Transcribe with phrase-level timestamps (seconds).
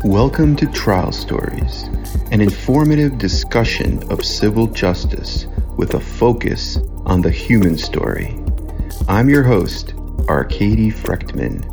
[0.00, 1.84] Welcome to Trial Stories,
[2.32, 5.46] an informative discussion of civil justice
[5.76, 8.36] with a focus on the human story.
[9.06, 9.94] I'm your host,
[10.28, 11.64] Arcady Frekhtman,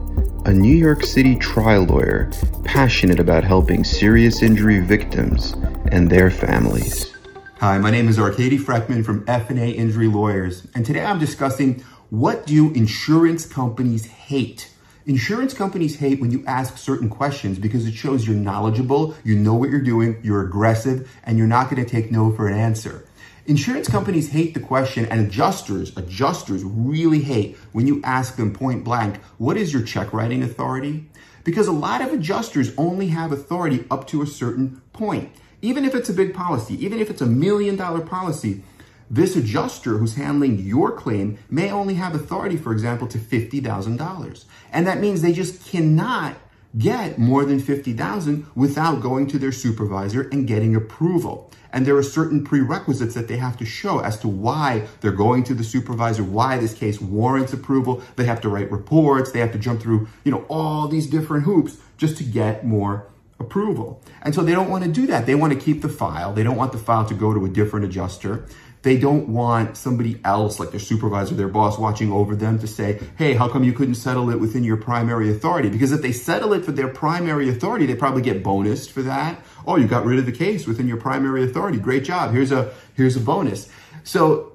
[0.45, 2.29] a New York City trial lawyer
[2.63, 5.53] passionate about helping serious injury victims
[5.91, 7.15] and their families.
[7.59, 12.45] Hi, my name is Arcady Frekhtman from F&A Injury Lawyers, and today I'm discussing what
[12.45, 14.71] do insurance companies hate?
[15.05, 19.53] Insurance companies hate when you ask certain questions because it shows you're knowledgeable, you know
[19.53, 23.05] what you're doing, you're aggressive, and you're not going to take no for an answer.
[23.45, 28.83] Insurance companies hate the question, and adjusters, adjusters really hate when you ask them point
[28.83, 31.09] blank, what is your check writing authority?
[31.45, 35.31] Because a lot of adjusters only have authority up to a certain point.
[35.61, 38.63] Even if it's a big policy, even if it's a million dollar policy,
[39.09, 44.45] this adjuster who's handling your claim may only have authority, for example, to $50,000.
[44.71, 46.35] And that means they just cannot
[46.77, 51.49] get more than 50,000 without going to their supervisor and getting approval.
[51.71, 55.43] And there are certain prerequisites that they have to show as to why they're going
[55.45, 58.03] to the supervisor, why this case warrants approval.
[58.15, 61.45] They have to write reports, they have to jump through, you know, all these different
[61.45, 63.07] hoops just to get more
[63.39, 64.01] approval.
[64.21, 65.25] And so they don't want to do that.
[65.25, 66.33] They want to keep the file.
[66.33, 68.45] They don't want the file to go to a different adjuster.
[68.81, 73.01] They don't want somebody else, like their supervisor, their boss, watching over them to say,
[73.17, 75.67] hey, how come you couldn't settle it within your primary authority?
[75.69, 79.41] Because if they settle it for their primary authority, they probably get bonused for that.
[79.67, 81.77] Oh, you got rid of the case within your primary authority.
[81.77, 82.31] Great job.
[82.31, 83.67] Here's a, here's a bonus.
[84.05, 84.53] So,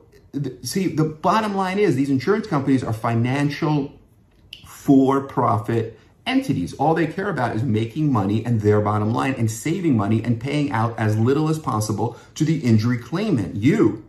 [0.62, 3.92] see, the bottom line is these insurance companies are financial
[4.66, 6.74] for profit entities.
[6.74, 10.40] All they care about is making money and their bottom line and saving money and
[10.40, 14.04] paying out as little as possible to the injury claimant, you.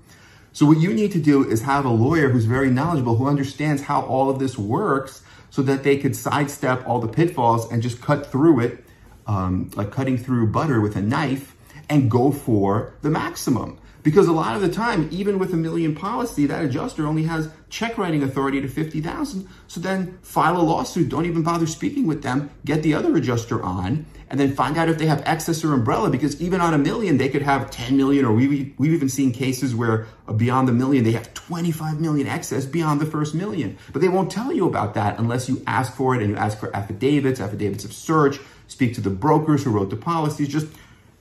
[0.54, 3.82] So what you need to do is have a lawyer who's very knowledgeable, who understands
[3.82, 8.02] how all of this works so that they could sidestep all the pitfalls and just
[8.02, 8.84] cut through it,
[9.28, 11.55] um, like cutting through butter with a knife
[11.90, 13.80] and go for the maximum.
[14.06, 17.50] Because a lot of the time, even with a million policy, that adjuster only has
[17.70, 19.50] check writing authority to 50,000.
[19.68, 23.64] So then file a lawsuit, don't even bother speaking with them, get the other adjuster
[23.64, 26.78] on, and then find out if they have excess or umbrella because even on a
[26.78, 30.68] million, they could have 10 million or we've, we've even seen cases where uh, beyond
[30.68, 33.76] the million, they have 25 million excess beyond the first million.
[33.92, 36.60] But they won't tell you about that unless you ask for it and you ask
[36.60, 40.68] for affidavits, affidavits of search, speak to the brokers who wrote the policies, just,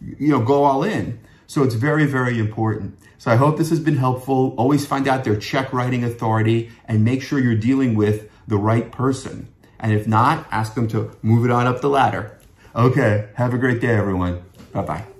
[0.00, 1.18] you know, go all in.
[1.46, 2.98] So it's very, very important.
[3.18, 4.54] So I hope this has been helpful.
[4.56, 8.90] Always find out their check writing authority and make sure you're dealing with the right
[8.90, 9.48] person.
[9.78, 12.38] And if not, ask them to move it on up the ladder.
[12.74, 14.42] Okay, have a great day, everyone.
[14.72, 15.13] Bye bye.